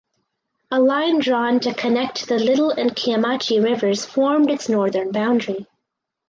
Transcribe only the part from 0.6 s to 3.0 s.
A line drawn to connect the Little and